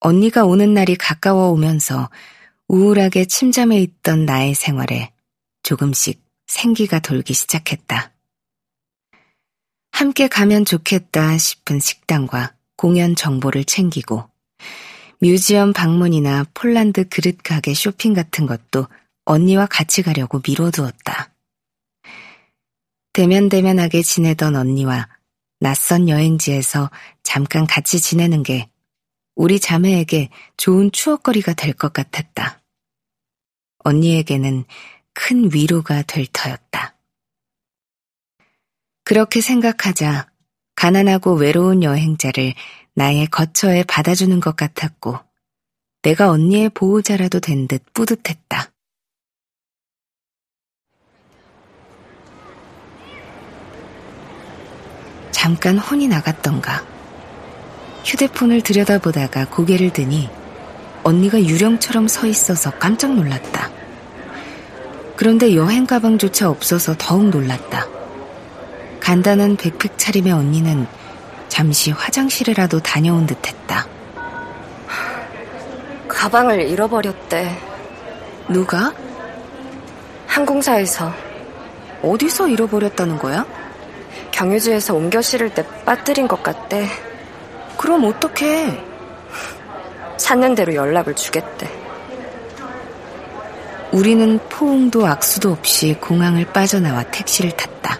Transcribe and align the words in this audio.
언니가 0.00 0.44
오는 0.44 0.72
날이 0.72 0.96
가까워 0.96 1.50
오면서 1.50 2.10
우울하게 2.68 3.26
침잠해 3.26 3.80
있던 3.80 4.24
나의 4.24 4.54
생활에 4.54 5.12
조금씩 5.62 6.22
생기가 6.46 6.98
돌기 6.98 7.34
시작했다. 7.34 8.12
함께 9.92 10.28
가면 10.28 10.64
좋겠다 10.64 11.36
싶은 11.36 11.78
식당과 11.78 12.54
공연 12.76 13.14
정보를 13.14 13.64
챙기고 13.64 14.28
뮤지엄 15.20 15.74
방문이나 15.74 16.46
폴란드 16.54 17.08
그릇 17.10 17.36
가게 17.42 17.74
쇼핑 17.74 18.14
같은 18.14 18.46
것도 18.46 18.86
언니와 19.26 19.66
같이 19.66 20.02
가려고 20.02 20.40
미뤄두었다. 20.46 21.34
대면대면하게 23.12 24.00
지내던 24.00 24.56
언니와 24.56 25.08
낯선 25.58 26.08
여행지에서 26.08 26.90
잠깐 27.22 27.66
같이 27.66 28.00
지내는 28.00 28.42
게 28.42 28.70
우리 29.34 29.58
자매에게 29.60 30.28
좋은 30.56 30.90
추억거리가 30.92 31.54
될 31.54 31.72
것 31.74 31.92
같았다. 31.92 32.60
언니에게는 33.84 34.64
큰 35.14 35.50
위로가 35.54 36.02
될 36.02 36.26
터였다. 36.32 36.96
그렇게 39.04 39.40
생각하자 39.40 40.28
가난하고 40.76 41.34
외로운 41.34 41.82
여행자를 41.82 42.54
나의 42.94 43.26
거처에 43.28 43.84
받아주는 43.84 44.38
것 44.40 44.56
같았고 44.56 45.18
내가 46.02 46.30
언니의 46.30 46.70
보호자라도 46.70 47.40
된 47.40 47.66
듯 47.68 47.84
뿌듯했다. 47.92 48.72
잠깐 55.30 55.78
혼이 55.78 56.08
나갔던가. 56.08 56.99
휴대폰을 58.10 58.62
들여다보다가 58.62 59.44
고개를 59.44 59.92
드니 59.92 60.28
언니가 61.04 61.40
유령처럼 61.40 62.08
서 62.08 62.26
있어서 62.26 62.72
깜짝 62.72 63.14
놀랐다. 63.14 63.70
그런데 65.14 65.54
여행 65.54 65.86
가방조차 65.86 66.50
없어서 66.50 66.96
더욱 66.98 67.28
놀랐다. 67.28 67.86
간단한 68.98 69.56
백팩 69.56 69.96
차림의 69.96 70.32
언니는 70.32 70.88
잠시 71.46 71.92
화장실에라도 71.92 72.80
다녀온 72.80 73.26
듯 73.26 73.46
했다. 73.46 73.86
가방을 76.08 76.68
잃어버렸대. 76.68 77.56
누가? 78.48 78.92
항공사에서. 80.26 81.14
어디서 82.02 82.48
잃어버렸다는 82.48 83.18
거야? 83.18 83.46
경유지에서 84.32 84.94
옮겨 84.96 85.22
실을 85.22 85.54
때 85.54 85.64
빠뜨린 85.84 86.26
것 86.26 86.42
같대. 86.42 86.88
그럼 87.80 88.04
어떡해? 88.04 88.78
찾는 90.18 90.54
대로 90.54 90.74
연락을 90.74 91.16
주겠대. 91.16 91.66
우리는 93.90 94.38
포옹도 94.50 95.06
악수도 95.06 95.52
없이 95.52 95.96
공항을 95.98 96.44
빠져나와 96.52 97.04
택시를 97.04 97.52
탔다. 97.52 97.98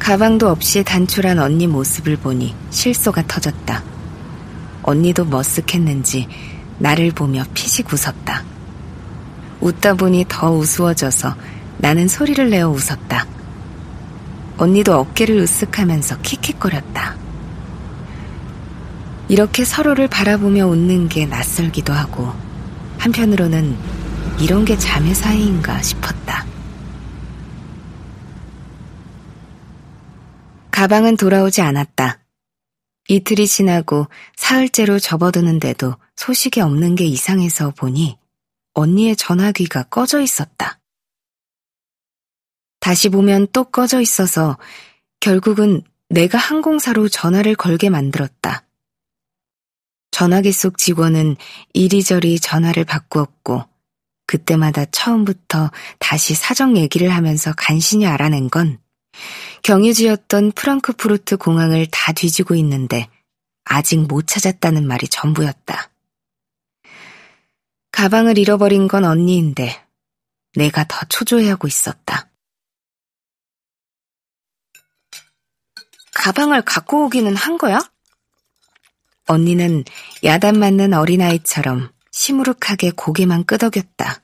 가방도 0.00 0.48
없이 0.48 0.82
단출한 0.82 1.38
언니 1.38 1.68
모습을 1.68 2.16
보니 2.16 2.56
실소가 2.70 3.22
터졌다. 3.28 3.84
언니도 4.82 5.26
머쓱했는지 5.26 6.26
나를 6.80 7.12
보며 7.12 7.44
피식 7.54 7.86
웃었다. 7.92 8.42
웃다 9.60 9.94
보니 9.94 10.24
더 10.28 10.50
우스워져서 10.50 11.36
나는 11.78 12.08
소리를 12.08 12.48
내어 12.50 12.68
웃었다. 12.68 13.26
언니도 14.56 14.94
어깨를 14.94 15.44
으쓱하면서 15.44 16.22
킥킥거렸다. 16.22 17.16
이렇게 19.28 19.64
서로를 19.64 20.08
바라보며 20.08 20.66
웃는 20.66 21.08
게 21.08 21.26
낯설기도 21.26 21.92
하고 21.92 22.32
한편으로는 22.98 23.76
이런 24.38 24.64
게 24.64 24.76
자매 24.78 25.14
사이인가 25.14 25.80
싶었다. 25.82 26.46
가방은 30.70 31.16
돌아오지 31.16 31.62
않았다. 31.62 32.18
이틀이 33.08 33.46
지나고 33.46 34.08
사흘째로 34.36 34.98
접어드는데도 34.98 35.94
소식이 36.16 36.60
없는 36.60 36.94
게 36.94 37.04
이상해서 37.04 37.70
보니 37.70 38.18
언니의 38.72 39.16
전화기가 39.16 39.84
꺼져 39.84 40.20
있었다. 40.20 40.80
다시 42.84 43.08
보면 43.08 43.46
또 43.50 43.64
꺼져 43.64 44.02
있어서 44.02 44.58
결국은 45.18 45.80
내가 46.10 46.36
항공사로 46.36 47.08
전화를 47.08 47.54
걸게 47.54 47.88
만들었다. 47.88 48.66
전화기 50.10 50.52
속 50.52 50.76
직원은 50.76 51.36
이리저리 51.72 52.38
전화를 52.40 52.84
바꾸었고 52.84 53.64
그때마다 54.26 54.84
처음부터 54.84 55.70
다시 55.98 56.34
사정 56.34 56.76
얘기를 56.76 57.08
하면서 57.08 57.54
간신히 57.56 58.06
알아낸 58.06 58.50
건 58.50 58.78
경유지였던 59.62 60.52
프랑크푸르트 60.52 61.38
공항을 61.38 61.86
다 61.90 62.12
뒤지고 62.12 62.54
있는데 62.56 63.08
아직 63.64 63.96
못 63.96 64.26
찾았다는 64.26 64.86
말이 64.86 65.08
전부였다. 65.08 65.88
가방을 67.92 68.36
잃어버린 68.36 68.88
건 68.88 69.06
언니인데 69.06 69.74
내가 70.54 70.84
더 70.86 71.00
초조해하고 71.08 71.66
있었다. 71.66 72.28
가방을 76.24 76.62
갖고 76.62 77.04
오기는 77.04 77.36
한 77.36 77.58
거야? 77.58 77.86
언니는 79.26 79.84
야단 80.24 80.58
맞는 80.58 80.94
어린아이처럼 80.94 81.92
시무룩하게 82.12 82.92
고개만 82.96 83.44
끄덕였다. 83.44 84.22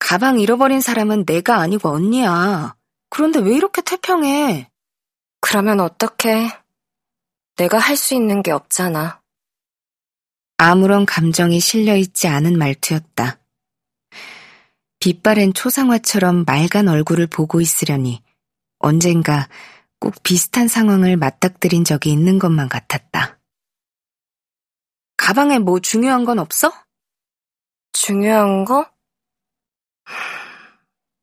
가방 0.00 0.40
잃어버린 0.40 0.80
사람은 0.80 1.24
내가 1.24 1.60
아니고 1.60 1.88
언니야. 1.88 2.74
그런데 3.10 3.38
왜 3.38 3.54
이렇게 3.54 3.80
태평해? 3.80 4.70
그러면 5.40 5.78
어떡해? 5.78 6.50
내가 7.58 7.78
할 7.78 7.96
수 7.96 8.14
있는 8.14 8.42
게 8.42 8.50
없잖아. 8.50 9.20
아무런 10.56 11.06
감정이 11.06 11.60
실려있지 11.60 12.26
않은 12.26 12.58
말투였다. 12.58 13.38
빛바랜 14.98 15.52
초상화처럼 15.54 16.42
맑은 16.44 16.88
얼굴을 16.88 17.28
보고 17.28 17.60
있으려니 17.60 18.20
언젠가 18.80 19.48
꼭 20.02 20.20
비슷한 20.24 20.66
상황을 20.66 21.16
맞닥뜨린 21.16 21.84
적이 21.84 22.10
있는 22.10 22.40
것만 22.40 22.68
같았다. 22.68 23.38
가방에 25.16 25.60
뭐 25.60 25.78
중요한 25.78 26.24
건 26.24 26.40
없어? 26.40 26.72
중요한 27.92 28.64
거? 28.64 28.90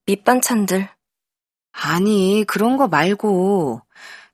밑반찬들. 0.05 0.87
아니, 1.73 2.45
그런 2.47 2.77
거 2.77 2.87
말고 2.87 3.81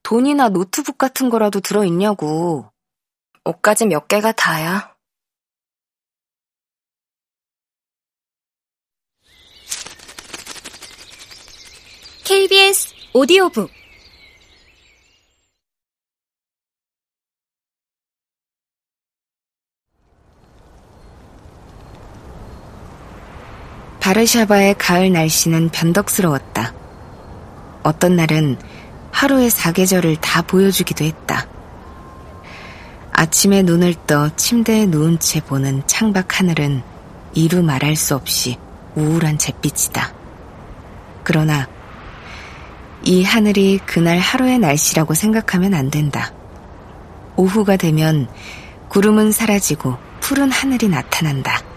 돈이나 0.04 0.50
노트북 0.50 1.00
같은 1.00 1.32
거라도 1.32 1.60
들어있냐고. 1.60 2.72
옷까지 3.46 3.88
몇 3.88 4.08
개가 4.08 4.32
다야. 4.34 4.96
KBS 12.26 12.94
오디오북 13.16 13.85
바르샤바의 24.06 24.76
가을 24.78 25.12
날씨는 25.12 25.70
변덕스러웠다. 25.70 26.76
어떤 27.82 28.16
날은 28.16 28.56
하루의 29.10 29.50
사계절을 29.50 30.18
다 30.18 30.44
보여주기도 30.44 31.04
했다. 31.04 31.48
아침에 33.12 33.64
눈을 33.64 33.96
떠 34.06 34.30
침대에 34.36 34.86
누운 34.86 35.18
채 35.18 35.42
보는 35.42 35.88
창밖 35.88 36.40
하늘은 36.40 36.84
이루 37.34 37.64
말할 37.64 37.96
수 37.96 38.14
없이 38.14 38.60
우울한 38.94 39.40
잿빛이다. 39.40 40.14
그러나 41.24 41.68
이 43.02 43.24
하늘이 43.24 43.80
그날 43.88 44.20
하루의 44.20 44.60
날씨라고 44.60 45.16
생각하면 45.16 45.74
안 45.74 45.90
된다. 45.90 46.32
오후가 47.38 47.76
되면 47.76 48.28
구름은 48.90 49.32
사라지고 49.32 49.98
푸른 50.20 50.52
하늘이 50.52 50.90
나타난다. 50.90 51.75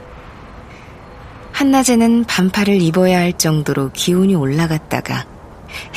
한낮에는 1.59 2.23
반팔을 2.23 2.81
입어야 2.81 3.19
할 3.19 3.33
정도로 3.33 3.91
기온이 3.93 4.37
올라갔다가 4.37 5.27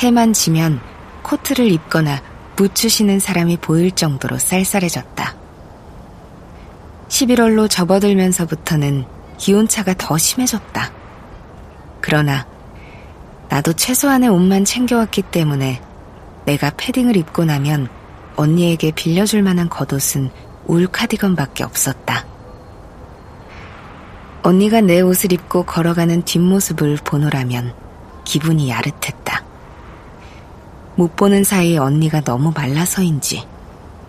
해만 0.00 0.32
지면 0.32 0.80
코트를 1.22 1.70
입거나 1.70 2.20
부츠 2.56 2.88
신는 2.88 3.20
사람이 3.20 3.58
보일 3.58 3.92
정도로 3.92 4.38
쌀쌀해졌다. 4.38 5.36
11월로 7.08 7.70
접어들면서부터는 7.70 9.04
기온차가 9.38 9.94
더 9.96 10.18
심해졌다. 10.18 10.92
그러나 12.00 12.44
나도 13.48 13.74
최소한의 13.74 14.30
옷만 14.30 14.64
챙겨왔기 14.64 15.22
때문에 15.22 15.80
내가 16.44 16.72
패딩을 16.76 17.16
입고 17.16 17.44
나면 17.44 17.88
언니에게 18.34 18.90
빌려줄 18.90 19.42
만한 19.42 19.68
겉옷은 19.68 20.28
울 20.66 20.88
카디건밖에 20.88 21.62
없었다. 21.62 22.31
언니가 24.42 24.80
내 24.80 25.00
옷을 25.00 25.32
입고 25.32 25.64
걸어가는 25.64 26.22
뒷모습을 26.22 26.98
보노라면 27.04 27.74
기분이 28.24 28.70
야릇했다. 28.70 29.44
못 30.96 31.14
보는 31.16 31.44
사이에 31.44 31.78
언니가 31.78 32.20
너무 32.20 32.52
말라서인지 32.54 33.46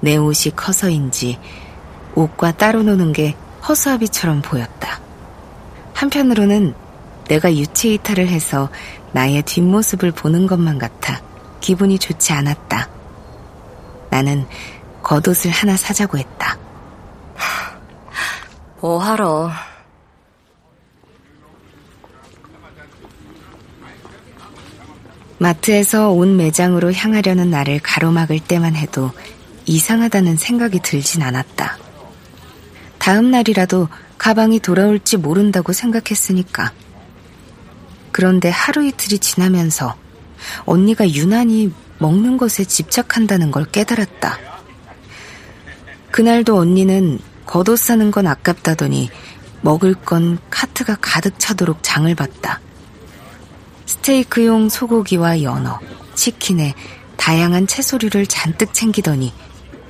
내 0.01 0.17
옷이 0.17 0.55
커서인지 0.55 1.39
옷과 2.15 2.53
따로 2.53 2.81
노는 2.83 3.13
게 3.13 3.35
허수아비처럼 3.67 4.41
보였다. 4.41 4.99
한편으로는 5.93 6.73
내가 7.27 7.55
유체 7.55 7.89
이탈을 7.89 8.27
해서 8.27 8.69
나의 9.11 9.43
뒷모습을 9.43 10.11
보는 10.11 10.47
것만 10.47 10.79
같아 10.79 11.21
기분이 11.61 11.99
좋지 11.99 12.33
않았다. 12.33 12.89
나는 14.09 14.45
겉옷을 15.03 15.51
하나 15.51 15.77
사자고 15.77 16.17
했다. 16.17 16.57
뭐하러. 18.81 19.51
마트에서 25.43 26.09
옷 26.11 26.25
매장으로 26.29 26.93
향하려는 26.93 27.49
나를 27.49 27.81
가로막을 27.83 28.39
때만 28.39 28.77
해도 28.77 29.11
이상하다는 29.65 30.37
생각이 30.37 30.79
들진 30.79 31.21
않았다. 31.21 31.77
다음 32.97 33.29
날이라도 33.29 33.89
가방이 34.17 34.61
돌아올지 34.61 35.17
모른다고 35.17 35.73
생각했으니까. 35.73 36.71
그런데 38.13 38.49
하루 38.49 38.85
이틀이 38.85 39.19
지나면서 39.19 39.97
언니가 40.63 41.09
유난히 41.09 41.73
먹는 41.99 42.37
것에 42.37 42.63
집착한다는 42.63 43.51
걸 43.51 43.65
깨달았다. 43.65 44.39
그날도 46.11 46.57
언니는 46.57 47.19
겉옷 47.45 47.77
사는 47.77 48.11
건 48.11 48.27
아깝다더니 48.27 49.09
먹을 49.59 49.93
건 49.93 50.37
카트가 50.49 50.99
가득 51.01 51.37
차도록 51.37 51.79
장을 51.81 52.13
봤다. 52.15 52.61
스테이크용 53.85 54.69
소고기와 54.69 55.41
연어, 55.43 55.79
치킨에 56.15 56.73
다양한 57.17 57.67
채소류를 57.67 58.25
잔뜩 58.27 58.73
챙기더니 58.73 59.33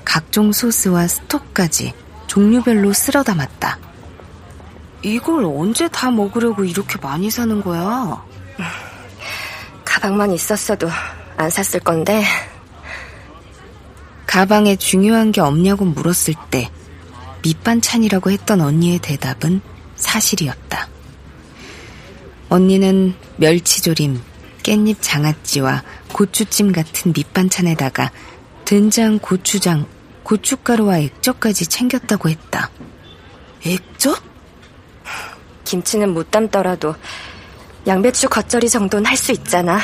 각종 0.05 0.51
소스와 0.51 1.07
스톡까지 1.07 1.93
종류별로 2.27 2.93
쓸어 2.93 3.23
담았다. 3.23 3.79
이걸 5.03 5.45
언제 5.45 5.87
다 5.87 6.11
먹으려고 6.11 6.63
이렇게 6.63 6.97
많이 6.99 7.29
사는 7.29 7.61
거야? 7.61 8.23
가방만 9.83 10.31
있었어도 10.31 10.89
안 11.37 11.49
샀을 11.49 11.83
건데. 11.83 12.23
가방에 14.25 14.75
중요한 14.75 15.31
게 15.31 15.41
없냐고 15.41 15.85
물었을 15.85 16.33
때 16.49 16.69
밑반찬이라고 17.43 18.31
했던 18.31 18.61
언니의 18.61 18.99
대답은 18.99 19.61
사실이었다. 19.95 20.92
언니는 22.53 23.15
멸치조림, 23.37 24.21
깻잎 24.61 24.97
장아찌와 25.01 25.81
고추찜 26.13 26.71
같은 26.71 27.11
밑반찬에다가 27.11 28.11
된장, 28.63 29.17
고추장, 29.17 29.87
고춧가루와 30.21 30.99
액젓까지 30.99 31.65
챙겼다고 31.65 32.29
했다. 32.29 32.69
액젓? 33.65 34.21
김치는 35.63 36.13
못 36.13 36.29
담더라도 36.29 36.93
양배추 37.87 38.29
겉절이 38.29 38.69
정도는 38.69 39.07
할 39.07 39.17
수 39.17 39.31
있잖아. 39.31 39.79